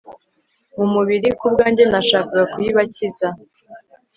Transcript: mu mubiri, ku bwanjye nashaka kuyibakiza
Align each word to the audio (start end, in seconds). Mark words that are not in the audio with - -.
mu 0.75 0.85
mubiri, 0.93 1.29
ku 1.39 1.45
bwanjye 1.53 1.83
nashaka 1.91 2.37
kuyibakiza 2.51 3.27